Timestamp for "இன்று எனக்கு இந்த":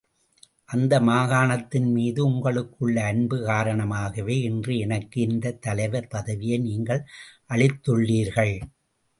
4.39-5.55